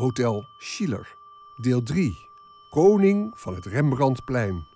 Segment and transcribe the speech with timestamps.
[0.00, 1.16] Hotel Schiller.
[1.56, 2.28] Deel 3.
[2.70, 4.66] Koning van het Rembrandtplein.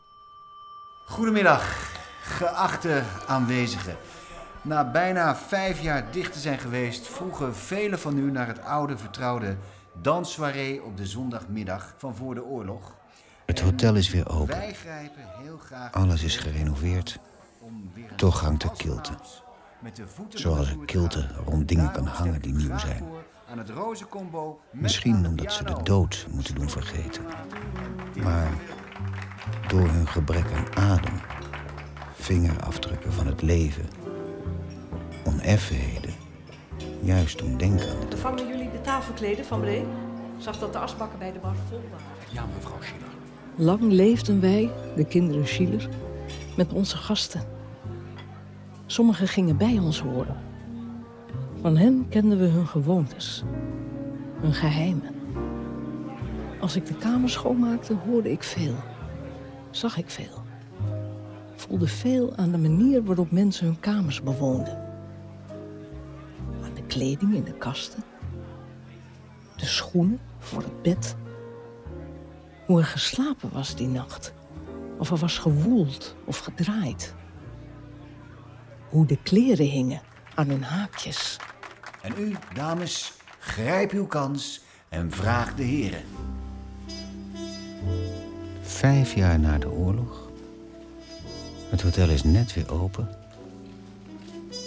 [1.07, 3.97] Goedemiddag, geachte aanwezigen.
[4.63, 8.99] Na bijna vijf jaar dicht te zijn geweest, vroegen velen van u naar het oude
[8.99, 9.57] vertrouwde
[10.03, 12.95] danssoirée op de zondagmiddag van voor de oorlog.
[13.47, 14.57] Het hotel is weer open.
[14.57, 15.93] Wij grijpen heel graag.
[15.93, 17.19] Alles is gerenoveerd.
[17.67, 19.13] een Toch hangt er kilte.
[20.29, 23.05] Zoals vloer kilte rond dingen kan hangen die nieuw zijn.
[23.51, 27.25] Aan het rozencombo Misschien omdat ze de dood moeten doen vergeten.
[28.23, 28.53] Maar
[29.69, 31.21] door hun gebrek aan adem,
[32.15, 33.89] vingerafdrukken van het leven,
[35.25, 36.15] oneffenheden,
[37.01, 39.85] juist doen denken aan de Vangen jullie de tafelkleden van Bree?
[40.39, 42.07] Zag dat de asbakken bij de bar vol waren.
[42.33, 43.09] Ja, mevrouw Schiller.
[43.57, 45.89] Lang leefden wij, de kinderen Schiller,
[46.57, 47.43] met onze gasten.
[48.87, 50.54] Sommigen gingen bij ons horen.
[51.65, 53.43] Van hen kenden we hun gewoontes,
[54.41, 55.15] hun geheimen.
[56.61, 58.75] Als ik de kamer schoonmaakte, hoorde ik veel.
[59.71, 60.43] Zag ik veel.
[61.55, 64.77] Voelde veel aan de manier waarop mensen hun kamers bewoonden.
[66.65, 68.03] Aan de kleding in de kasten.
[69.57, 71.17] De schoenen voor het bed.
[72.67, 74.35] Hoe er geslapen was die nacht.
[74.99, 77.15] Of er was gewoeld of gedraaid.
[78.89, 80.01] Hoe de kleren hingen
[80.35, 81.39] aan hun haakjes.
[82.05, 86.03] En u, dames, grijp uw kans en vraag de heren.
[88.63, 90.29] Vijf jaar na de oorlog.
[91.69, 93.09] Het hotel is net weer open.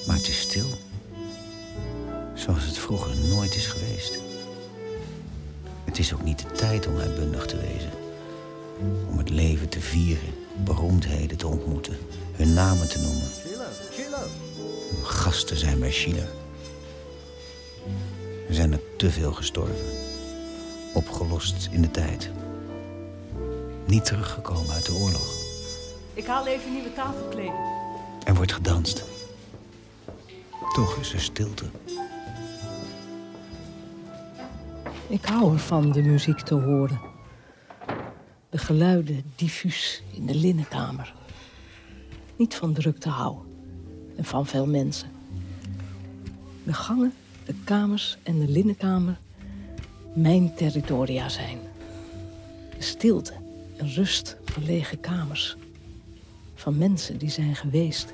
[0.08, 0.68] Maar het is stil.
[2.34, 4.20] Zoals het vroeger nooit is geweest.
[5.86, 7.92] Het is ook niet de tijd om uitbundig te wezen.
[9.10, 11.98] Om het leven te vieren, beroemdheden te ontmoeten,
[12.36, 13.28] hun namen te noemen.
[14.98, 16.28] Om Gasten te zijn bij Schiller.
[18.48, 19.86] Er zijn er te veel gestorven.
[20.94, 22.32] Opgelost in de tijd.
[23.86, 25.36] Niet teruggekomen uit de oorlog.
[26.14, 27.60] Ik haal even nieuwe tafelkleden.
[28.24, 29.06] Er wordt gedanst.
[30.74, 31.66] Toch is er stilte.
[35.08, 37.00] Ik hou ervan de muziek te horen.
[38.50, 41.14] De geluiden diffuus in de linnenkamer.
[42.38, 43.46] Niet van drukte houden
[44.16, 45.12] en van veel mensen.
[46.64, 47.14] De gangen,
[47.48, 49.20] de kamers en de linnenkamer
[50.14, 51.58] mijn territoria zijn.
[52.78, 53.34] Stilte
[53.78, 55.58] en rust van lege kamers.
[56.56, 58.14] Van mensen die zijn geweest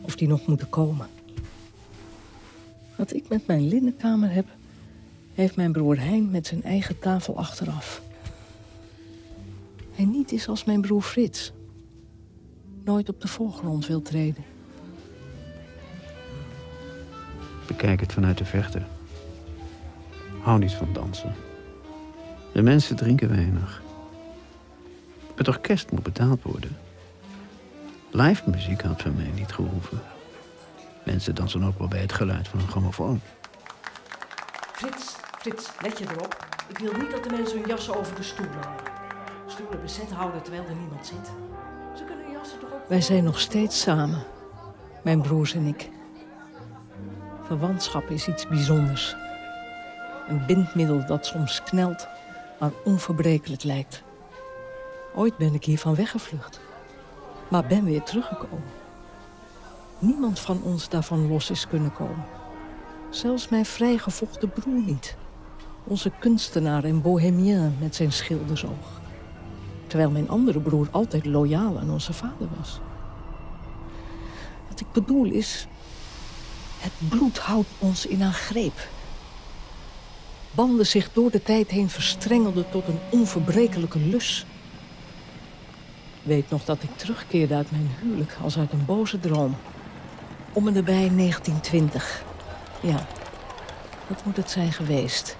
[0.00, 1.06] of die nog moeten komen.
[2.96, 4.46] Wat ik met mijn linnenkamer heb,
[5.34, 8.02] heeft mijn broer Hein met zijn eigen tafel achteraf.
[9.92, 11.52] Hij niet is als mijn broer Frits.
[12.84, 14.44] Nooit op de voorgrond wil treden.
[17.78, 18.82] Bekijk het vanuit de verte.
[20.40, 21.34] Hou niet van dansen.
[22.52, 23.82] De mensen drinken weinig.
[25.34, 26.76] Het orkest moet betaald worden.
[28.10, 30.00] Live muziek had van mij niet gehoeven.
[31.04, 33.20] Mensen dansen ook wel bij het geluid van een grammofoon.
[34.72, 36.46] Frits, Frits, let je erop.
[36.68, 38.84] Ik wil niet dat de mensen hun jassen over de stoelen hangen.
[39.46, 41.26] Stoelen bezet houden terwijl er niemand zit.
[41.96, 42.88] Ze kunnen hun jassen toch ook...
[42.88, 44.22] Wij zijn nog steeds samen.
[45.02, 45.90] Mijn broers en ik.
[47.48, 49.16] Verwantschap is iets bijzonders.
[50.28, 52.08] Een bindmiddel dat soms knelt,
[52.60, 54.02] maar onverbrekelijk lijkt.
[55.14, 56.60] Ooit ben ik hiervan weggevlucht.
[57.50, 58.70] Maar ben weer teruggekomen.
[59.98, 62.24] Niemand van ons daarvan los is kunnen komen.
[63.10, 65.16] Zelfs mijn vrijgevochten broer niet.
[65.84, 69.00] Onze kunstenaar en bohemien met zijn schildersoog.
[69.86, 72.80] Terwijl mijn andere broer altijd loyaal aan onze vader was.
[74.68, 75.68] Wat ik bedoel is...
[76.78, 78.88] Het bloed houdt ons in haar greep.
[80.50, 84.46] Banden zich door de tijd heen verstrengelden tot een onverbrekelijke lus.
[86.22, 89.56] Weet nog dat ik terugkeerde uit mijn huwelijk als uit een boze droom.
[90.52, 92.24] Om en erbij 1920.
[92.80, 93.06] Ja,
[94.08, 95.36] dat moet het zijn geweest.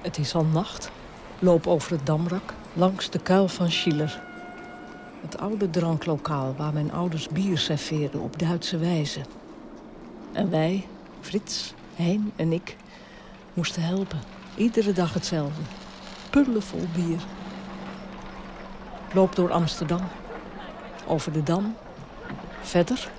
[0.00, 0.90] Het is al nacht.
[1.38, 4.29] Loop over het damrak, langs de kuil van Schiller.
[5.20, 9.20] Het oude dranklokaal waar mijn ouders bier serveerden op Duitse wijze.
[10.32, 10.86] En wij,
[11.20, 12.76] Frits, Hein en ik,
[13.54, 14.18] moesten helpen.
[14.56, 15.62] Iedere dag hetzelfde.
[16.30, 17.20] Pullen vol bier.
[19.12, 20.00] Loop door Amsterdam.
[21.06, 21.76] Over de Dam.
[22.60, 23.10] Verder.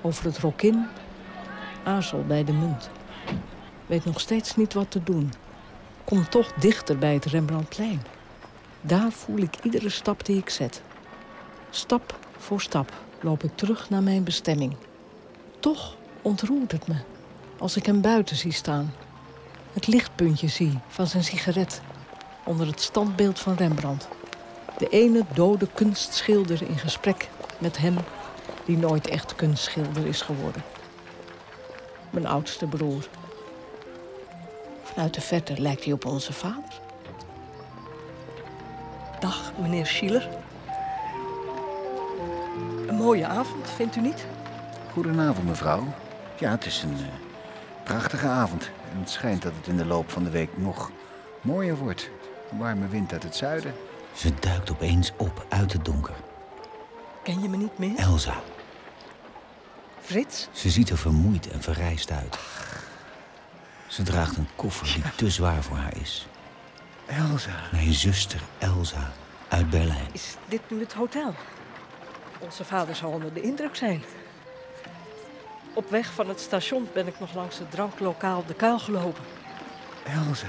[0.00, 0.86] Over het Rokin.
[1.84, 2.90] Aarzel bij de munt.
[3.86, 5.32] Weet nog steeds niet wat te doen.
[6.04, 8.02] Kom toch dichter bij het Rembrandtplein.
[8.80, 10.82] Daar voel ik iedere stap die ik zet.
[11.70, 14.76] Stap voor stap loop ik terug naar mijn bestemming.
[15.60, 16.96] Toch ontroert het me
[17.58, 18.94] als ik hem buiten zie staan.
[19.72, 21.80] Het lichtpuntje zie van zijn sigaret
[22.44, 24.08] onder het standbeeld van Rembrandt.
[24.78, 27.28] De ene dode kunstschilder in gesprek
[27.58, 27.96] met hem
[28.64, 30.62] die nooit echt kunstschilder is geworden.
[32.10, 33.08] Mijn oudste broer.
[34.82, 36.80] Vanuit de verte lijkt hij op onze vader.
[39.20, 40.28] Dag, meneer Schiller.
[42.98, 44.26] Een mooie avond, vindt u niet?
[44.92, 45.94] Goedenavond, mevrouw.
[46.38, 48.70] Ja, het is een eh, prachtige avond.
[48.92, 50.90] En het schijnt dat het in de loop van de week nog
[51.40, 52.10] mooier wordt.
[52.50, 53.74] Een warme wind uit het zuiden.
[54.12, 56.14] Ze duikt opeens op uit het donker.
[57.22, 57.98] Ken je me niet meer?
[57.98, 58.34] Elsa.
[60.00, 60.48] Frits?
[60.52, 62.38] Ze ziet er vermoeid en verrijst uit.
[63.86, 66.26] Ze draagt een koffer die te zwaar voor haar is.
[67.06, 67.54] Elsa.
[67.72, 69.12] Mijn zuster Elsa
[69.48, 70.08] uit Berlijn.
[70.12, 71.34] Is dit nu het hotel?
[72.38, 74.02] Onze vader zal onder de indruk zijn.
[75.74, 79.22] Op weg van het station ben ik nog langs het dranklokaal De Kuil gelopen.
[80.04, 80.46] Elsa.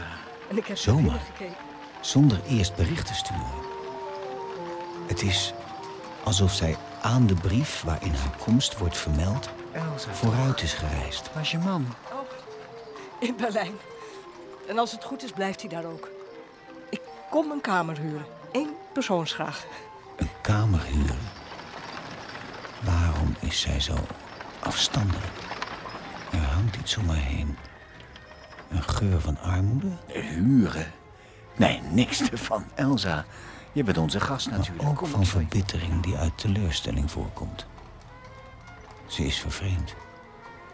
[0.50, 1.21] En ik heb Zomaar.
[2.01, 3.68] Zonder eerst bericht te sturen.
[5.07, 5.53] Het is
[6.24, 10.13] alsof zij aan de brief waarin haar komst wordt vermeld Elsa.
[10.13, 11.33] vooruit is gereisd.
[11.33, 11.88] Was je man?
[12.12, 12.19] Oh,
[13.19, 13.74] in Berlijn.
[14.68, 16.09] En als het goed is, blijft hij daar ook.
[16.89, 18.25] Ik kom een kamer huren.
[18.51, 19.65] Eén persoonsgraag.
[20.15, 21.38] Een kamer huren.
[23.50, 23.96] Is zij zo
[24.60, 25.25] afstandelijk?
[26.31, 27.57] Er hangt iets om haar heen.
[28.69, 30.92] Een geur van armoede, Huren?
[31.56, 32.63] Nee, niks ervan.
[32.75, 33.25] Elsa,
[33.72, 34.81] je bent onze gast natuurlijk.
[34.81, 37.66] maar ook van verbittering die uit teleurstelling voorkomt.
[39.07, 39.96] Ze is vervreemd.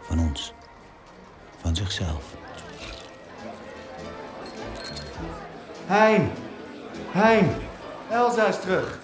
[0.02, 0.52] Van ons.
[1.60, 2.24] Van zichzelf.
[5.86, 6.30] Hein!
[7.12, 7.54] Hein!
[8.10, 8.98] Elsa is terug.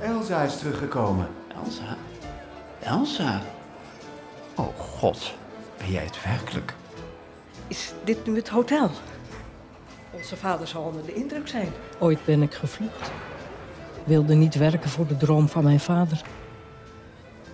[0.00, 1.28] Elsa is teruggekomen.
[1.64, 1.96] Elsa?
[2.84, 3.40] Elsa?
[4.54, 5.34] Oh god,
[5.78, 6.74] ben jij het werkelijk?
[7.68, 8.90] Is dit nu het hotel?
[10.10, 11.68] Onze vader zal onder de indruk zijn.
[11.98, 13.10] Ooit ben ik gevlucht.
[14.04, 16.22] Wilde niet werken voor de droom van mijn vader.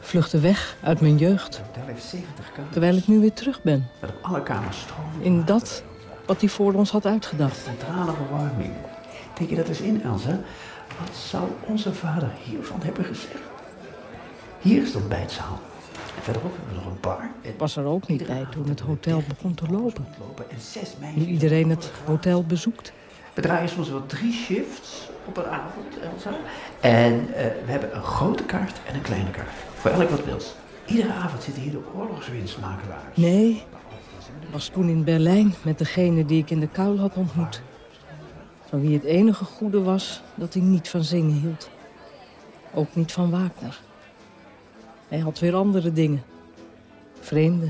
[0.00, 2.73] Vluchtte weg uit mijn jeugd, Het hotel heeft 70 kamers.
[2.73, 3.88] terwijl ik nu weer terug ben.
[4.00, 5.11] Met op alle kamers stroom.
[5.21, 5.83] In dat
[6.26, 7.56] wat hij voor ons had uitgedacht.
[7.56, 8.73] Centrale verwarming.
[9.38, 10.38] Denk je dat eens in, Elsa?
[11.00, 13.43] Wat zou onze vader hiervan hebben gezegd?
[14.61, 15.61] Hier is de ontbijtzaal.
[16.17, 17.31] En verderop hebben we nog een bar.
[17.41, 20.07] Ik was er ook niet bij toen het hotel begon te lopen.
[21.15, 22.93] Nu iedereen het hotel bezoekt.
[23.35, 26.31] We draaien soms wel drie shifts op een avond, Elsa.
[26.81, 29.49] En eh, we hebben een grote kaart en een kleine kaart.
[29.75, 30.55] Voor elk wat wils.
[30.87, 33.17] Iedere avond zitten hier de oorlogswinstmakelaars.
[33.17, 33.62] Nee,
[34.51, 37.62] was toen in Berlijn met degene die ik in de kuil had ontmoet.
[38.69, 41.71] Van wie het enige goede was dat hij niet van zingen hield.
[42.75, 43.81] Ook niet van Wagner.
[45.11, 46.23] Hij had weer andere dingen.
[47.21, 47.69] Vreemde,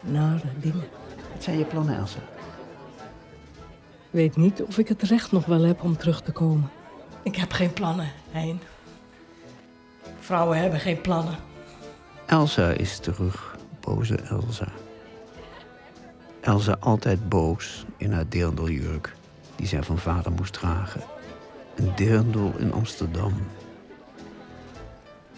[0.00, 0.84] nare dingen.
[1.32, 2.18] Wat zijn je plannen, Elsa?
[4.10, 6.70] Ik weet niet of ik het recht nog wel heb om terug te komen.
[7.22, 8.60] Ik heb geen plannen, Hein.
[10.20, 11.34] Vrouwen hebben geen plannen.
[12.26, 14.68] Elsa is terug, boze Elsa.
[16.40, 19.14] Elsa altijd boos in haar deeldeljurk
[19.56, 21.00] die zij van vader moest dragen.
[21.76, 23.32] Een deeldel in Amsterdam.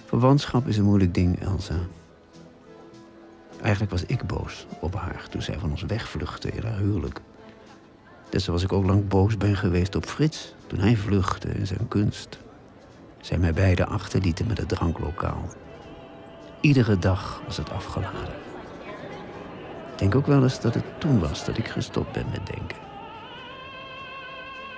[0.08, 1.74] Verwantschap is een moeilijk ding, Elsa.
[3.60, 7.20] Eigenlijk was ik boos op haar toen zij van ons wegvluchtte in haar huwelijk.
[8.30, 11.88] Net zoals ik ook lang boos ben geweest op Frits toen hij vluchtte in zijn
[11.88, 12.38] kunst.
[13.20, 15.48] Zij mij beiden achterlieten met het dranklokaal.
[16.60, 18.34] Iedere dag was het afgeladen.
[19.92, 22.78] Ik denk ook wel eens dat het toen was dat ik gestopt ben met denken.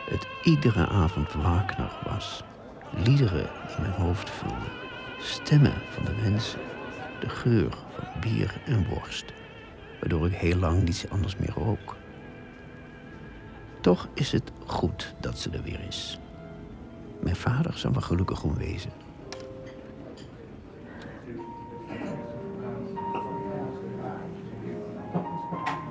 [0.09, 2.43] Het iedere avond Wagner was.
[3.05, 4.90] Liederen die mijn hoofd vulden.
[5.23, 6.61] Stemmen van de mensen.
[7.21, 9.25] De geur van bier en worst.
[10.01, 11.97] Waardoor ik heel lang niets anders meer rook.
[13.81, 16.19] Toch is het goed dat ze er weer is.
[17.21, 18.91] Mijn vader zou er gelukkig om wezen.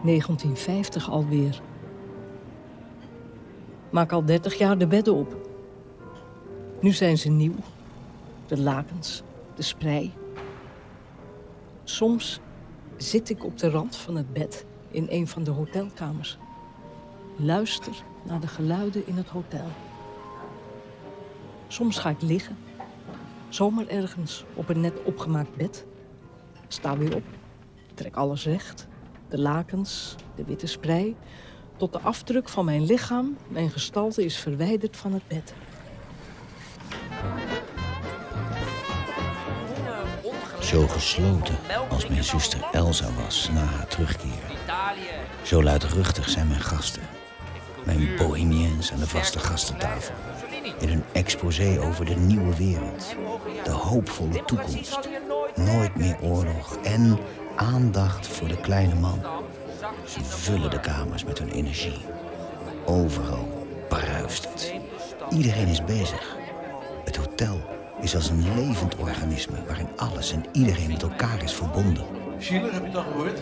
[0.05, 1.61] ...1950 alweer.
[3.89, 5.35] Maak al 30 jaar de bedden op.
[6.81, 7.55] Nu zijn ze nieuw.
[8.49, 9.21] De lakens,
[9.55, 10.13] de sprei.
[11.83, 12.39] Soms
[12.97, 16.37] zit ik op de rand van het bed in een van de hotelkamers.
[17.35, 19.67] Luister naar de geluiden in het hotel.
[21.67, 22.57] Soms ga ik liggen,
[23.49, 25.85] zomaar ergens op een net opgemaakt bed.
[26.67, 27.25] Sta weer op,
[27.93, 28.87] trek alles recht.
[29.27, 31.15] De lakens, de witte sprei,
[31.77, 35.53] tot de afdruk van mijn lichaam, mijn gestalte is verwijderd van het bed.
[40.69, 41.55] Zo gesloten
[41.89, 44.43] als mijn zuster Elsa was na haar terugkeer.
[45.43, 47.01] Zo luidruchtig zijn mijn gasten.
[47.85, 50.15] Mijn bohemiens aan de vaste gastentafel.
[50.79, 53.15] In een exposé over de nieuwe wereld.
[53.63, 55.09] De hoopvolle toekomst.
[55.55, 57.19] Nooit meer oorlog en
[57.55, 59.21] aandacht voor de kleine man.
[60.05, 62.05] Ze vullen de kamers met hun energie.
[62.85, 64.73] Overal bruist het.
[65.29, 66.35] Iedereen is bezig.
[67.03, 72.05] Het hotel is als een levend organisme waarin alles en iedereen met elkaar is verbonden.
[72.39, 73.41] Schiller, heb je het al gehoord?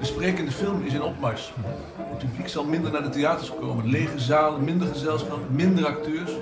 [0.00, 1.52] De sprekende film is in opmars.
[1.96, 3.90] Het publiek zal minder naar de theaters komen.
[3.90, 6.32] Lege zalen, minder gezelschap, minder acteurs.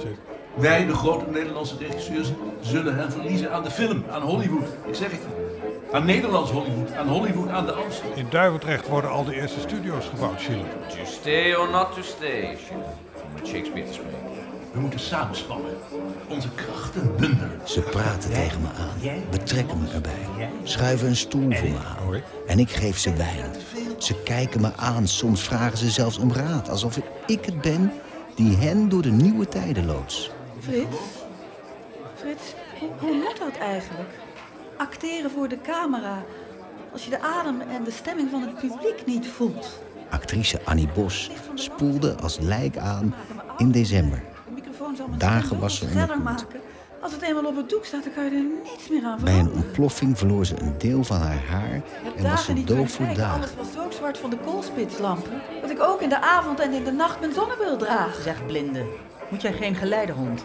[0.55, 4.67] Wij, de grote Nederlandse regisseurs, zullen hen verliezen aan de film, aan Hollywood.
[4.87, 5.47] Ik zeg het je.
[5.93, 8.13] Aan Nederlands Hollywood, aan Hollywood aan de Amstel.
[8.15, 10.67] In Duivendrecht worden al de eerste studio's gebouwd, Schiller.
[10.89, 12.59] To stay or not to stay,
[13.25, 14.48] om met Shakespeare te spreken.
[14.79, 15.77] We moeten samenspannen.
[16.29, 17.61] Onze krachten bundelen.
[17.65, 22.23] Ze praten tegen me aan, betrekken me erbij, schuiven een stoel voor me aan.
[22.47, 23.51] En ik geef ze wijn.
[23.99, 27.93] Ze kijken me aan, soms vragen ze zelfs om raad, alsof ik het ben
[28.35, 30.31] die hen door de nieuwe tijden loods.
[30.61, 30.97] Frits?
[32.15, 34.11] Frits, hoe, hoe moet dat eigenlijk?
[34.77, 36.25] Acteren voor de camera.
[36.93, 39.81] Als je de adem en de stemming van het publiek niet voelt.
[40.11, 43.15] Actrice Annie Bos spoelde als lijk aan
[43.57, 44.23] in december.
[45.17, 46.23] Dagen was ze onderkoeld.
[46.25, 46.61] maken.
[47.01, 49.33] Als het eenmaal op het doek staat, dan kan je er niets meer aan Bij
[49.33, 49.65] een veranderen.
[49.65, 51.83] ontploffing verloor ze een deel van haar haar
[52.17, 53.35] en was ze doof voor dagen.
[53.41, 55.43] Alles was zo zwart van de koolspitslampen...
[55.61, 58.21] dat ik ook in de avond en in de nacht mijn zonnebril draag.
[58.23, 58.85] Zeg blinde,
[59.29, 60.45] moet jij geen geleidehond?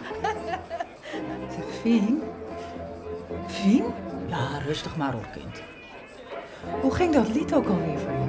[1.54, 2.22] Zeg, Fien?
[3.46, 3.84] Fien?
[4.26, 5.62] Ja, rustig maar op, kind.
[6.80, 8.28] Hoe ging dat lied ook alweer voor jou?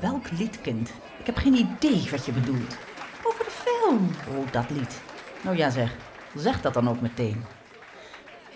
[0.00, 0.90] Welk lied, kind?
[1.18, 2.76] Ik heb geen idee wat je bedoelt.
[3.22, 4.10] Over de film.
[4.36, 5.00] Oh, dat lied.
[5.44, 5.96] Nou ja, zeg.
[6.34, 7.44] Zeg dat dan ook meteen.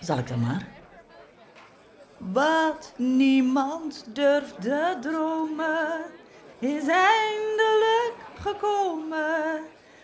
[0.01, 0.67] Zal ik dan maar?
[2.17, 6.05] Wat niemand durfde dromen,
[6.59, 9.61] is eindelijk gekomen.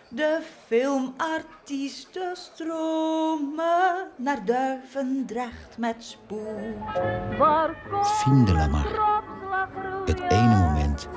[0.09, 6.75] De filmartiesten stromen naar Duivendrecht met spoed.
[8.03, 8.87] Fien de Lamar.
[10.05, 11.09] Het ene moment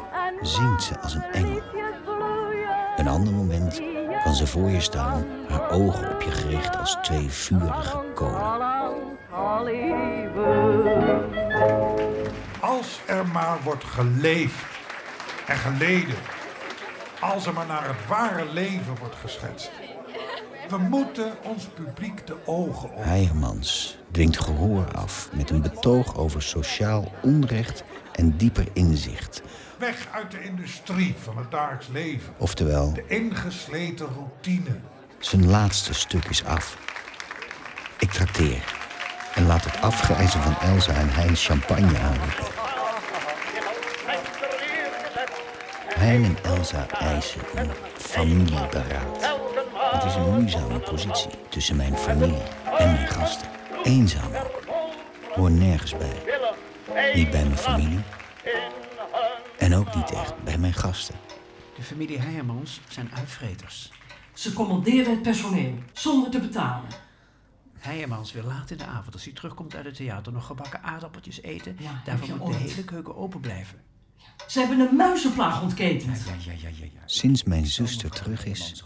[0.41, 1.61] zingt ze als een engel.
[2.97, 3.81] Een ander moment
[4.23, 8.65] kan ze voor je staan, haar ogen op je gericht als twee vurige kolen.
[12.59, 14.65] Als er maar wordt geleefd
[15.47, 16.15] en geleden.
[17.19, 19.71] Als er maar naar het ware leven wordt geschetst.
[20.69, 23.03] We moeten ons publiek de ogen op.
[23.03, 29.41] Heijermans dwingt gehoor af met een betoog over sociaal onrecht en dieper inzicht.
[29.79, 32.33] Weg uit de industrie van het dagelijks leven.
[32.37, 34.79] Oftewel, De ingesleten routine.
[35.19, 36.77] zijn laatste stuk is af.
[37.99, 38.75] Ik trakteer
[39.35, 42.45] en laat het afgrijzen van Elsa en Hein champagne aanroepen.
[45.95, 49.35] Hein en Elsa eisen een familieberaad.
[49.91, 52.41] Het is een moeizame positie tussen mijn familie
[52.77, 53.47] en mijn gasten.
[53.83, 54.31] Eenzaam.
[55.33, 56.21] Hoor nergens bij.
[57.13, 57.99] Niet bij mijn familie.
[59.57, 61.15] En ook niet echt bij mijn gasten.
[61.75, 63.91] De familie Heijermans zijn uitvreters.
[64.33, 66.89] Ze commanderen het personeel, zonder te betalen.
[67.77, 71.41] Heijermans wil laat in de avond, als hij terugkomt uit het theater, nog gebakken aardappeltjes
[71.41, 71.77] eten.
[71.79, 73.81] Ja, je moet de hele keuken open blijven.
[74.47, 76.23] Ze hebben een muizenplaag ontketend.
[76.25, 77.01] Ja, ja, ja, ja, ja.
[77.05, 78.83] Sinds mijn zuster terug is,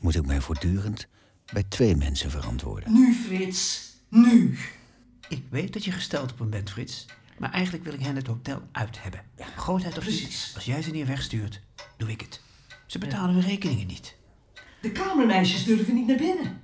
[0.00, 1.06] moet ik mij voortdurend
[1.52, 2.92] bij twee mensen verantwoorden.
[2.92, 3.92] Nu, Frits.
[4.08, 4.58] Nu.
[5.28, 7.06] Ik weet dat je gesteld op hem bent, Frits.
[7.42, 9.20] Maar eigenlijk wil ik hen het hotel uit hebben.
[9.56, 10.22] Grootheid of Precies.
[10.22, 11.62] niet, als jij ze niet wegstuurt,
[11.96, 12.40] doe ik het.
[12.86, 14.16] Ze betalen hun rekeningen niet.
[14.80, 16.62] De kamermeisjes durven niet naar binnen.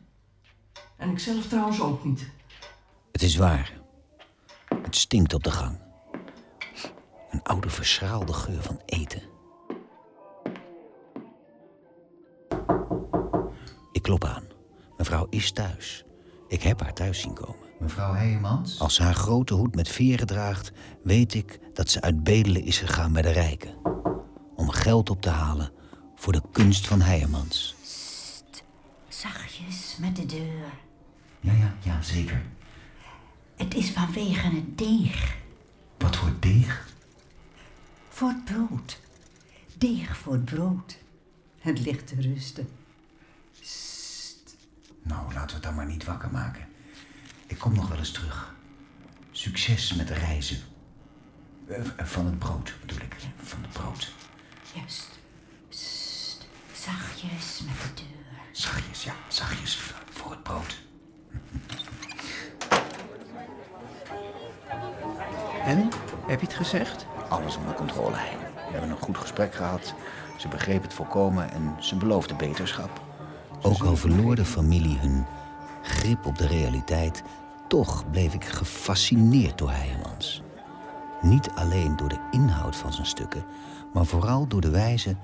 [0.96, 2.30] En ik zelf trouwens ook niet.
[3.12, 3.72] Het is waar.
[4.82, 5.78] Het stinkt op de gang.
[7.30, 9.22] Een oude verschraalde geur van eten.
[13.92, 14.44] Ik klop aan.
[14.96, 16.04] Mevrouw is thuis.
[16.48, 17.67] Ik heb haar thuis zien komen.
[17.78, 18.80] Mevrouw Heijmans?
[18.80, 22.78] Als ze haar grote hoed met veren draagt, weet ik dat ze uit bedelen is
[22.78, 23.74] gegaan bij de rijken.
[24.56, 25.70] Om geld op te halen
[26.14, 27.76] voor de kunst van Heijermans.
[29.08, 30.72] Zachtjes met de deur.
[31.40, 32.42] Ja, ja, ja, zeker.
[33.56, 35.36] Het is vanwege het deeg.
[35.98, 36.88] Wat voor deeg?
[38.08, 39.00] Voor het brood.
[39.78, 40.98] Deeg voor het brood.
[41.58, 42.68] Het ligt te rusten.
[45.02, 46.66] Nou, laten we het dan maar niet wakker maken.
[47.48, 48.54] Ik kom nog wel eens terug.
[49.30, 50.58] Succes met de reizen.
[51.68, 53.16] Eh, van het brood, bedoel ik.
[53.42, 54.12] Van het brood.
[54.74, 55.18] Juist.
[55.68, 56.48] Sst.
[56.72, 58.40] Zachtjes met de deur.
[58.52, 59.76] Zachtjes, ja, zachtjes
[60.10, 60.86] voor het brood.
[66.28, 67.06] Heb je het gezegd?
[67.28, 68.38] Alles onder controle, Hein.
[68.38, 69.94] We hebben een goed gesprek gehad.
[70.38, 73.00] Ze begreep het volkomen en ze beloofde beterschap.
[73.62, 75.26] Ook al verloor de familie hun
[75.82, 77.22] grip op de realiteit,
[77.68, 80.42] toch bleef ik gefascineerd door Heijemans.
[81.22, 83.44] Niet alleen door de inhoud van zijn stukken,
[83.92, 85.16] maar vooral door de wijze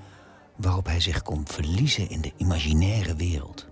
[0.55, 3.67] waarop hij zich kon verliezen in de imaginaire wereld.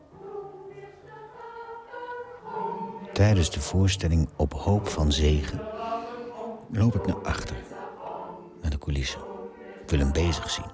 [3.13, 5.61] Tijdens de voorstelling Op Hoop van Zegen
[6.71, 7.57] loop ik naar achter,
[8.61, 9.21] naar de coulissen.
[9.81, 10.71] Ik wil hem bezig zien.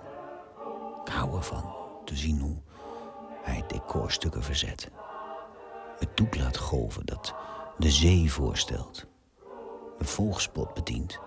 [1.05, 1.73] Ik hou ervan
[2.05, 2.57] te zien hoe
[3.43, 4.91] hij decorstukken verzet.
[5.99, 7.33] Het doek laat golven dat
[7.77, 9.05] de zee voorstelt.
[9.97, 11.19] Een volgspot bedient.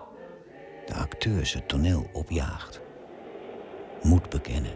[0.85, 2.81] De acteurs het toneel opjaagt.
[4.01, 4.73] Moet bekennen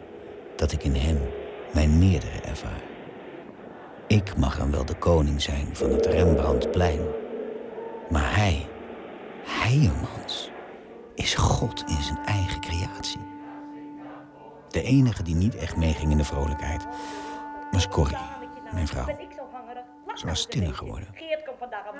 [0.56, 1.20] dat ik in hem
[1.74, 2.84] mijn meerdere ervaar.
[4.08, 7.02] Ik mag dan wel de koning zijn van het Rembrandtplein.
[8.10, 8.68] Maar hij,
[9.44, 10.50] Heijemans,
[11.16, 13.22] is God in zijn eigen creatie.
[14.70, 16.86] De enige die niet echt meeging in de vrolijkheid
[17.72, 18.18] was Corrie,
[18.74, 19.06] mijn vrouw.
[20.18, 21.08] Ze was stiller geworden.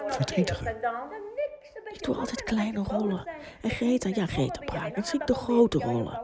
[0.08, 0.76] Verdrietiger.
[1.92, 3.28] Ik doe altijd kleine rollen.
[3.62, 6.22] En Greta, ja, Greta zie ik de grote rollen.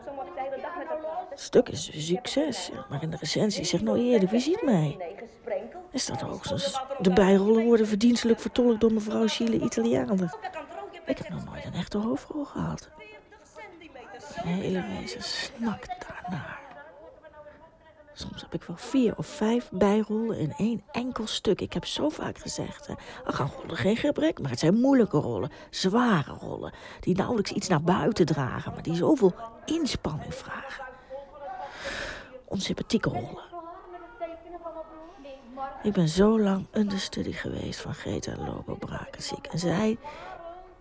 [1.30, 4.98] Het stuk is succes, maar in de recensie zegt nou eerder, wie ziet mij?
[5.92, 10.36] Er staat hoogstens, de bijrollen worden verdienstelijk vertolkt door mevrouw Chile Italianer.
[11.06, 12.90] Ik heb nog nooit een echte hoofdrol gehad.
[14.44, 16.63] Mijn hele wezen snakt daarnaar.
[18.14, 21.62] Soms heb ik wel vier of vijf bijrollen in één enkel stuk.
[21.62, 22.94] Ik heb zo vaak gezegd, hè,
[23.26, 27.68] er gaan rollen geen gebrek, maar het zijn moeilijke rollen, zware rollen, die nauwelijks iets
[27.68, 30.86] naar buiten dragen, maar die zoveel inspanning vragen.
[32.46, 33.52] Onsympathieke rollen.
[35.84, 39.48] Ik ben zo lang understudy geweest van Greta Lobo Brakenziek.
[39.48, 39.98] En zij,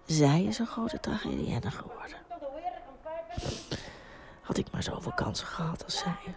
[0.07, 2.17] zij is een grote tragedienne geworden.
[4.43, 6.35] Had ik maar zoveel kansen gehad als zij.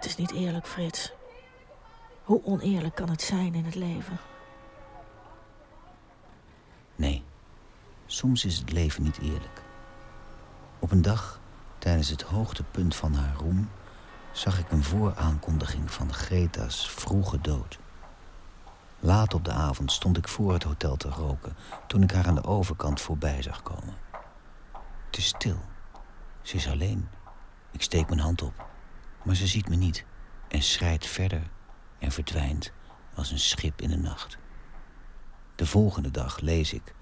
[0.00, 1.12] Het is niet eerlijk, Frits.
[2.24, 4.18] Hoe oneerlijk kan het zijn in het leven?
[6.96, 7.24] Nee,
[8.06, 9.62] soms is het leven niet eerlijk.
[10.78, 11.40] Op een dag,
[11.78, 13.70] tijdens het hoogtepunt van haar roem,
[14.32, 17.78] zag ik een vooraankondiging van Greta's vroege dood.
[18.98, 21.56] Laat op de avond stond ik voor het hotel te roken
[21.86, 23.94] toen ik haar aan de overkant voorbij zag komen.
[25.06, 25.58] Het is stil.
[26.42, 27.08] Ze is alleen.
[27.70, 28.66] Ik steek mijn hand op,
[29.22, 30.08] maar ze ziet me niet
[30.50, 31.42] en schrijdt verder
[31.98, 32.72] en verdwijnt
[33.14, 34.38] als een schip in de nacht.
[35.54, 36.94] De volgende dag lees ik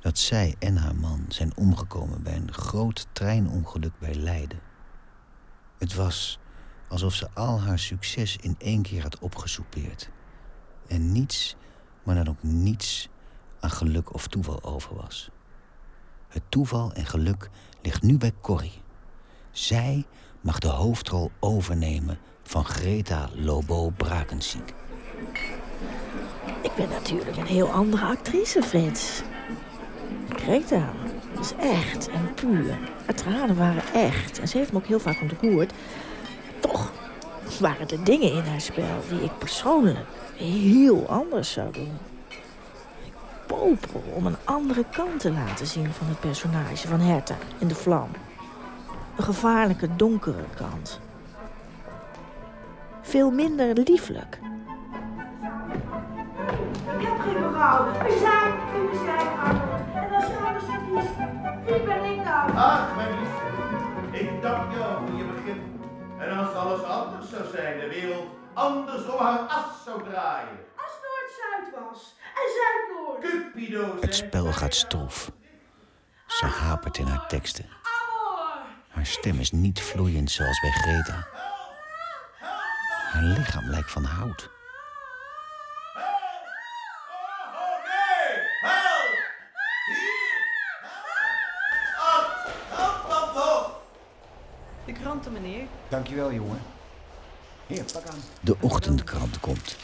[0.00, 4.60] dat zij en haar man zijn omgekomen bij een groot treinongeluk bij Leiden.
[5.78, 6.38] Het was
[6.88, 10.10] alsof ze al haar succes in één keer had opgesoupeerd.
[10.86, 11.56] En niets,
[12.02, 13.08] maar dan ook niets
[13.60, 15.30] aan geluk of toeval over was.
[16.28, 17.50] Het toeval en geluk
[17.82, 18.82] ligt nu bij Corrie.
[19.50, 20.06] Zij
[20.40, 24.74] mag de hoofdrol overnemen van Greta Lobo Brakenziek.
[26.60, 29.22] Ik ben natuurlijk een heel andere actrice, Frits.
[30.28, 30.92] Greta
[31.40, 32.78] is echt en puur.
[33.04, 34.38] Haar tranen waren echt.
[34.40, 35.72] En ze heeft me ook heel vaak ontroerd.
[36.60, 36.92] Toch
[37.60, 41.98] waren er dingen in haar spel die ik persoonlijk heel anders zou doen.
[43.04, 43.12] Ik
[43.46, 47.74] popel om een andere kant te laten zien van het personage van Herta in de
[47.74, 48.08] vlam.
[49.16, 51.00] Een gevaarlijke, donkere kant.
[53.14, 54.38] Veel minder lieflijk.
[56.98, 57.92] Ik heb geen mevrouw.
[57.92, 59.62] We zijn in de zijkamer.
[59.94, 61.16] En als je alles verliest,
[61.64, 62.56] wie ben ik dan?
[62.56, 64.20] Ach, mijn lief.
[64.20, 65.62] Ik dank jou voor je begrip.
[66.18, 70.58] En als alles anders zou zijn, de wereld anders om haar as zou draaien.
[70.76, 72.16] Als Noord-Zuid was.
[72.34, 73.20] En Zuid-Noord.
[73.20, 75.30] Cupido Het spel gaat stroef.
[76.26, 77.66] Ze hapert in haar teksten.
[78.88, 81.33] Haar stem is niet vloeiend zoals bij Greta.
[83.14, 84.50] Haar lichaam lijkt van hout.
[94.84, 95.66] De kranten, meneer.
[95.88, 96.58] Dankjewel, jongen.
[97.66, 98.18] Hier, pak aan.
[98.40, 99.76] De ochtendkrant komt.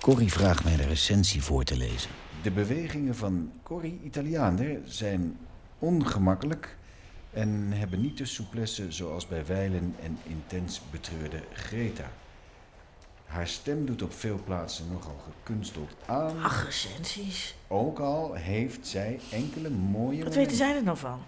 [0.00, 2.10] Corrie vraagt mij de recensie voor te lezen.
[2.42, 5.38] De bewegingen van Corrie Italianer zijn
[5.78, 6.76] ongemakkelijk
[7.32, 12.10] en hebben niet de souplesse zoals bij wijlen en intens betreurde Greta.
[13.26, 16.42] Haar stem doet op veel plaatsen nogal gekunsteld aan.
[16.42, 17.54] Ach, recensies.
[17.68, 20.24] Ook al heeft zij enkele mooie.
[20.24, 21.20] Wat weten zij er nou van?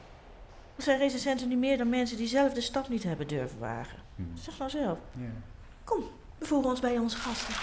[0.76, 3.98] Er zijn recensenten niet meer dan mensen die zelf de stap niet hebben durven wagen.
[4.34, 4.98] Zeg nou zelf.
[5.12, 5.30] Ja.
[5.84, 6.04] Kom,
[6.38, 7.54] we voegen ons bij onze gasten.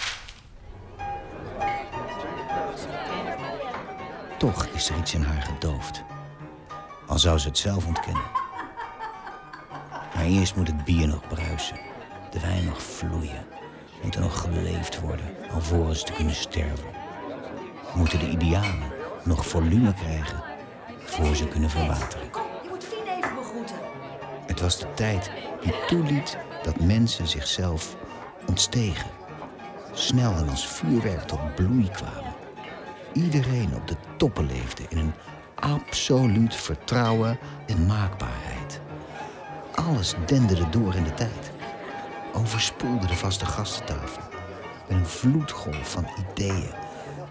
[4.37, 6.03] toch is er iets in haar gedoofd.
[7.07, 8.23] Al zou ze het zelf ontkennen.
[10.15, 11.77] Maar eerst moet het bier nog bruisen,
[12.31, 13.45] de wijn nog vloeien,
[14.03, 16.89] moet er nog geleefd worden alvorens te kunnen sterven.
[17.95, 18.91] Moeten de idealen
[19.23, 20.43] nog volume krijgen
[21.05, 22.29] voor ze kunnen verwateren.
[22.29, 23.75] Kom, je moet Fien even begroeten.
[24.45, 25.31] Het was de tijd
[25.61, 27.95] die toeliet dat mensen zichzelf
[28.47, 29.09] ontstegen.
[29.91, 32.33] Snel en als vuurwerk tot bloei kwamen.
[33.13, 35.13] Iedereen op de toppen leefde in een
[35.55, 38.81] absoluut vertrouwen en maakbaarheid.
[39.75, 41.51] Alles denderde door in de tijd.
[42.35, 44.21] Overspoelde de vaste gastentafel.
[44.87, 46.69] Met een vloedgolf van ideeën.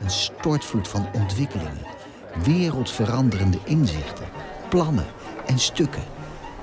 [0.00, 1.86] Een stortvloed van ontwikkelingen.
[2.42, 4.26] Wereldveranderende inzichten.
[4.68, 5.06] Plannen
[5.46, 6.02] en stukken.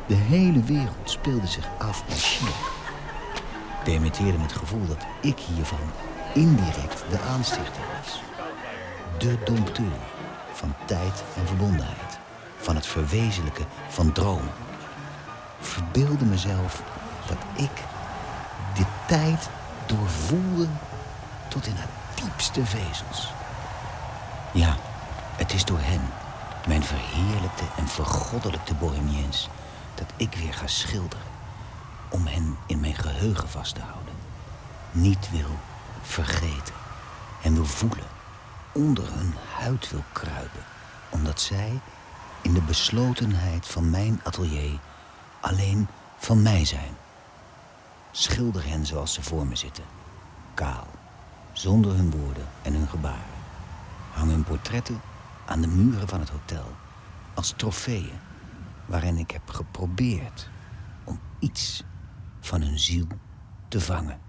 [0.08, 2.52] De hele wereld speelde zich af in China.
[3.84, 5.92] Permitteerde me het gevoel dat ik hiervan
[6.34, 8.22] indirect de aanstichter was.
[9.18, 10.00] De dompteur
[10.54, 12.20] van tijd en verbondenheid.
[12.58, 14.54] Van het verwezenlijken van dromen.
[15.60, 16.84] Verbeelde mezelf
[17.28, 17.84] dat ik
[19.12, 19.50] tijd
[19.86, 20.68] doorvoelde
[21.48, 23.34] tot in haar diepste vezels.
[24.54, 24.76] Ja,
[25.36, 26.02] het is door hen,
[26.68, 29.50] mijn verheerlijkte en vergoddelijkte bohemiens,
[29.96, 31.26] dat ik weer ga schilderen.
[32.10, 34.14] Om hen in mijn geheugen vast te houden.
[34.92, 35.60] Niet wil
[36.02, 36.76] vergeten.
[37.44, 38.08] En wil voelen.
[38.72, 40.64] Onder hun huid wil kruipen.
[41.10, 41.80] Omdat zij
[42.42, 44.80] in de beslotenheid van mijn atelier
[45.40, 47.01] alleen van mij zijn.
[48.12, 49.84] Schilder hen zoals ze voor me zitten.
[50.54, 50.88] Kaal.
[51.54, 53.40] Zonder hun woorden en hun gebaren.
[54.12, 55.02] Hang hun portretten
[55.46, 56.66] aan de muren van het hotel.
[57.34, 58.20] Als trofeeën
[58.86, 60.50] waarin ik heb geprobeerd
[61.04, 61.84] om iets
[62.40, 63.08] van hun ziel
[63.68, 64.20] te vangen.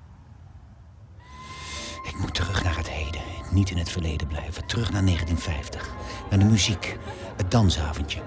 [2.03, 4.67] Ik moet terug naar het heden, niet in het verleden blijven.
[4.67, 5.95] Terug naar 1950,
[6.31, 6.99] naar de muziek,
[7.37, 8.23] het dansavondje.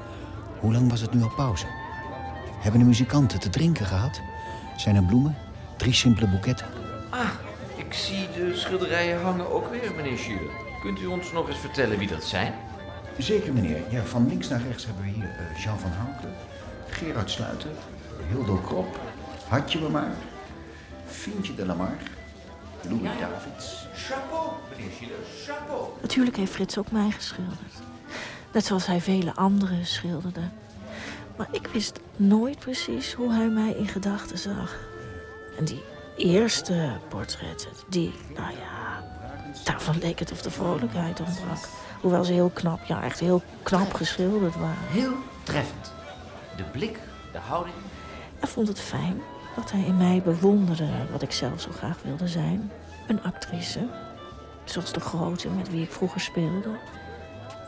[0.59, 1.65] Hoe lang was het nu al pauze?
[2.59, 4.21] Hebben de muzikanten te drinken gehad?
[4.77, 5.44] Zijn er bloemen?
[5.77, 6.67] Drie simpele boeketten?
[7.09, 7.29] Ah,
[7.75, 10.53] ik zie de schilderijen hangen ook weer, meneer Schuler.
[10.81, 12.53] Kunt u ons nog eens vertellen wie dat zijn?
[13.17, 13.81] Zeker, meneer.
[13.89, 16.33] Ja, van links naar rechts hebben we hier eh, Jean van Houten,
[16.89, 17.69] Gerard Sluiter,
[18.29, 18.99] Hildo Krop,
[19.47, 20.11] Hartje Lamar,
[21.05, 21.97] Fientje de Lamar,
[22.81, 23.87] Louis Davids.
[23.95, 24.91] Chapeau, meneer
[25.45, 25.89] chapeau.
[26.01, 27.73] Natuurlijk heeft Frits ook mij geschilderd.
[28.51, 30.41] Net zoals hij vele anderen schilderde.
[31.37, 34.77] Maar ik wist nooit precies hoe hij mij in gedachten zag.
[35.57, 35.83] En die
[36.17, 39.03] eerste portretten, die, nou ja,
[39.63, 41.67] daarvan leek het of de vrolijkheid ontbrak.
[42.01, 44.87] Hoewel ze heel knap, ja, echt heel knap geschilderd waren.
[44.87, 45.13] Heel
[45.43, 45.91] treffend.
[46.57, 46.99] De blik,
[47.31, 47.75] de houding.
[48.39, 49.21] Hij vond het fijn
[49.55, 52.71] dat hij in mij bewonderde wat ik zelf zo graag wilde zijn.
[53.07, 53.87] Een actrice,
[54.63, 56.69] zoals de grote met wie ik vroeger speelde.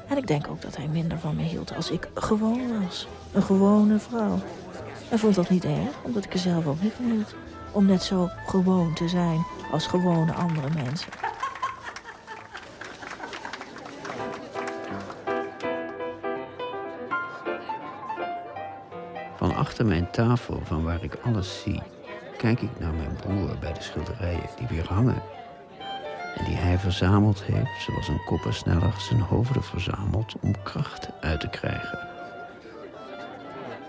[0.08, 3.08] En ik denk ook dat hij minder van me hield als ik gewoon was.
[3.34, 4.40] Een gewone vrouw.
[5.10, 7.36] Hij vond dat niet erg, omdat ik er zelf ook niet van hield.
[7.78, 11.12] Om net zo gewoon te zijn als gewone andere mensen.
[19.36, 21.82] Van achter mijn tafel, van waar ik alles zie,
[22.38, 25.22] kijk ik naar mijn broer bij de schilderijen die weer hangen.
[26.36, 31.50] En die hij verzameld heeft, zoals een koppersneller zijn hoofden verzamelt om kracht uit te
[31.50, 32.17] krijgen.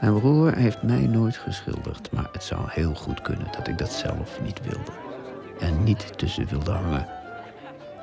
[0.00, 3.92] Mijn broer heeft mij nooit geschilderd, maar het zou heel goed kunnen dat ik dat
[3.92, 4.92] zelf niet wilde.
[5.60, 7.06] En niet tussen wilde hangen.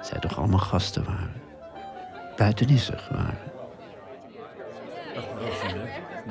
[0.02, 1.34] Zij toch allemaal gasten waren.
[2.38, 3.38] Buitenissig waren.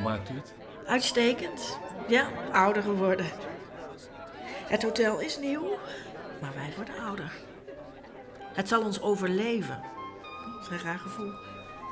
[0.03, 0.55] Maakt u het?
[0.87, 1.79] Uitstekend.
[2.09, 3.27] Ja, ouder geworden.
[4.67, 5.79] Het hotel is nieuw,
[6.41, 7.33] maar wij worden ouder.
[8.53, 9.81] Het zal ons overleven.
[10.55, 11.33] Dat is een raar gevoel.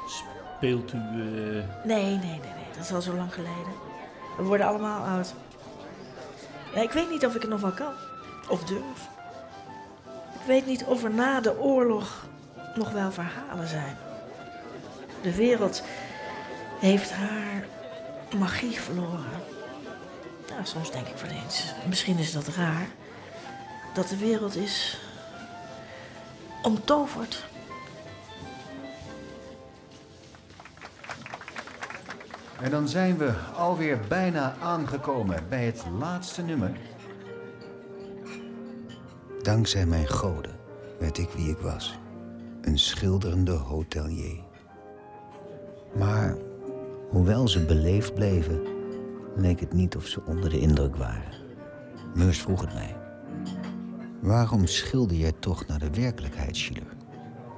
[0.06, 0.96] Speelt u...
[0.98, 1.04] eh,
[1.84, 2.61] Nee, nee, nee, nee.
[2.74, 3.72] Dat is al zo lang geleden.
[4.36, 5.34] We worden allemaal oud.
[6.74, 7.92] Ja, ik weet niet of ik het nog wel kan.
[8.48, 9.08] Of durf.
[10.40, 12.26] Ik weet niet of er na de oorlog
[12.74, 13.96] nog wel verhalen zijn.
[15.22, 15.82] De wereld
[16.78, 17.66] heeft haar
[18.38, 19.42] magie verloren.
[20.48, 22.86] Ja, soms denk ik wel eens, misschien is dat raar,
[23.94, 24.98] dat de wereld is
[26.62, 27.44] omtoverd.
[32.62, 36.70] En dan zijn we alweer bijna aangekomen bij het laatste nummer.
[39.42, 40.56] Dankzij mijn goden
[40.98, 41.98] werd ik wie ik was.
[42.60, 44.38] Een schilderende hotelier.
[45.94, 46.36] Maar
[47.10, 48.62] hoewel ze beleefd bleven,
[49.36, 51.32] leek het niet of ze onder de indruk waren.
[52.14, 52.96] Meurs vroeg het mij.
[54.20, 56.96] Waarom schilder jij toch naar de werkelijkheid, Schiller?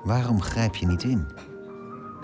[0.04, 1.26] Waarom grijp je niet in?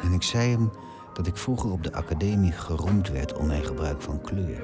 [0.02, 0.70] En ik zei hem
[1.12, 4.62] dat ik vroeger op de academie geroemd werd om mijn gebruik van kleur.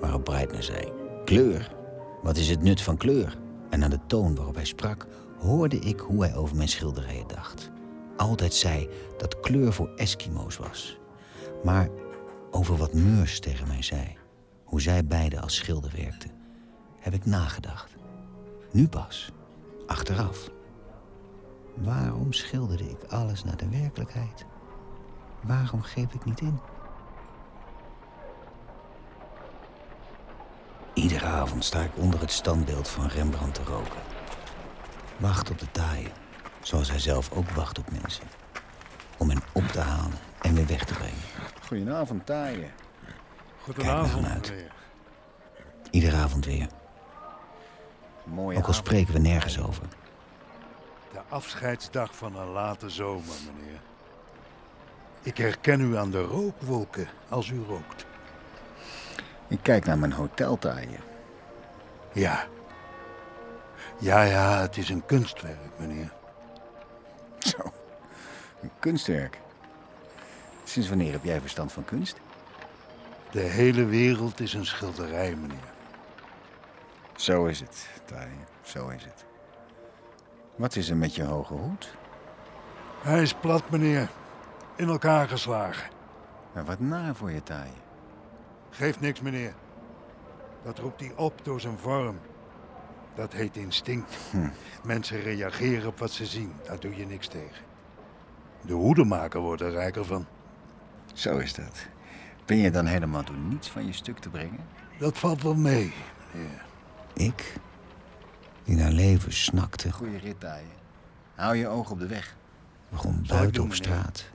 [0.00, 0.92] Waarop Breitner zei:
[1.24, 1.74] Kleur?
[2.22, 3.38] Wat is het nut van kleur?
[3.70, 5.06] En aan de toon waarop hij sprak,
[5.38, 7.70] hoorde ik hoe hij over mijn schilderijen dacht.
[8.16, 10.98] Altijd zei dat kleur voor Eskimo's was.
[11.64, 11.88] Maar
[12.50, 14.16] over wat Meurs tegen mij zei,
[14.64, 16.30] hoe zij beiden als schilder werkten,
[16.98, 17.94] heb ik nagedacht.
[18.72, 19.32] Nu pas,
[19.86, 20.50] achteraf.
[21.74, 24.46] Waarom schilderde ik alles naar de werkelijkheid?
[25.46, 26.58] Waarom greep ik niet in?
[30.94, 34.00] Iedere avond sta ik onder het standbeeld van Rembrandt te roken.
[35.16, 36.12] Wacht op de taaien,
[36.62, 38.24] zoals hij zelf ook wacht op mensen.
[39.18, 41.18] Om hen op te halen en weer weg te brengen.
[41.66, 42.70] Goedenavond, taaien.
[43.62, 44.52] Goedenavond, uit.
[45.90, 46.66] Iedere avond weer.
[48.24, 48.86] Mooie Ook al avond.
[48.86, 49.82] spreken we nergens over.
[51.12, 53.80] De afscheidsdag van een late zomer, meneer.
[55.24, 58.06] Ik herken u aan de rookwolken als u rookt.
[59.48, 61.00] Ik kijk naar mijn hotel, taaien.
[62.12, 62.46] Ja.
[63.98, 66.12] Ja, ja, het is een kunstwerk, meneer.
[67.38, 67.72] Zo,
[68.60, 69.38] een kunstwerk.
[70.64, 72.20] Sinds wanneer heb jij verstand van kunst?
[73.30, 75.72] De hele wereld is een schilderij, meneer.
[77.16, 78.46] Zo is het, taaien.
[78.62, 79.24] Zo is het.
[80.56, 81.94] Wat is er met je hoge hoed?
[83.02, 84.08] Hij is plat, meneer.
[84.76, 85.90] In elkaar geslagen.
[86.54, 87.82] Maar wat naar voor je, taaien.
[88.70, 89.54] Geeft niks, meneer.
[90.62, 92.18] Dat roept hij op door zijn vorm.
[93.14, 94.16] Dat heet instinct.
[94.30, 94.48] Hm.
[94.82, 96.52] Mensen reageren op wat ze zien.
[96.66, 97.64] Daar doe je niks tegen.
[98.60, 100.26] De hoedemaker wordt er rijker van.
[101.14, 101.86] Zo is dat.
[102.44, 104.66] Ben je dan helemaal door niets van je stuk te brengen?
[104.98, 105.92] Dat valt wel mee,
[106.32, 106.64] meneer.
[107.12, 107.54] Ik,
[108.62, 110.70] die naar leven snakte, Goeie rit, taaien.
[111.34, 112.36] Hou je oog op de weg.
[112.88, 114.30] begon buiten op straat,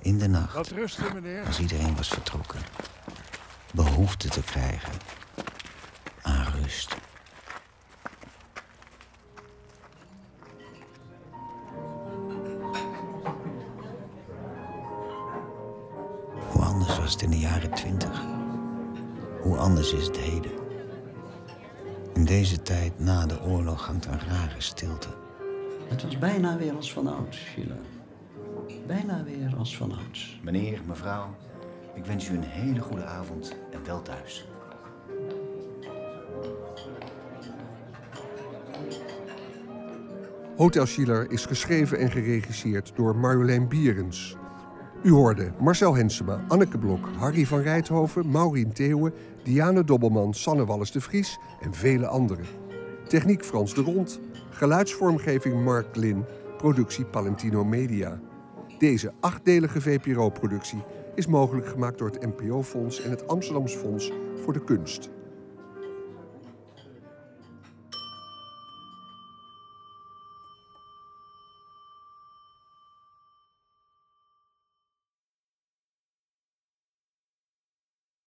[0.00, 1.46] in de nacht, Wat rusten, meneer.
[1.46, 2.60] als iedereen was vertrokken,
[3.72, 4.92] behoefte te krijgen
[6.22, 6.96] aan rust.
[16.52, 18.22] Hoe anders was het in de jaren twintig?
[19.40, 20.50] Hoe anders is het heden?
[22.14, 25.08] In deze tijd na de oorlog hangt een rare stilte.
[25.88, 27.74] Het was bijna weer als vanouds, Sheila.
[28.86, 30.40] Bijna weer als vanouds.
[30.42, 31.34] Meneer, mevrouw,
[31.94, 34.46] ik wens u een hele goede avond en wel thuis.
[40.56, 44.36] Hotel Schiller is geschreven en geregisseerd door Marjolein Bierens.
[45.02, 50.90] U hoorde Marcel Hensema, Anneke Blok, Harry van Rijthoven, Maureen Theeuwen, Diane Dobbelman, Sanne Wallis
[50.90, 52.46] de Vries en vele anderen.
[53.08, 54.20] Techniek Frans de Rond,
[54.50, 56.24] geluidsvormgeving Mark Lin,
[56.56, 58.20] productie Palentino Media.
[58.82, 60.82] Deze achtdelige VPRO-productie
[61.14, 65.10] is mogelijk gemaakt door het NPO-fonds en het Amsterdams Fonds voor de Kunst.